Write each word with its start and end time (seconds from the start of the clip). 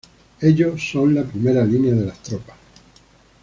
Ellos 0.41 0.81
son 0.81 1.13
la 1.13 1.23
primera 1.23 1.63
línea 1.63 1.93
de 1.93 2.07
las 2.07 2.23
tropas. 2.23 2.55